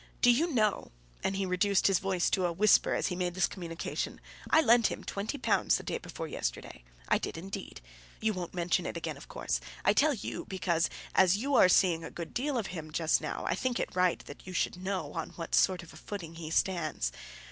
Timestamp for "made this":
3.15-3.45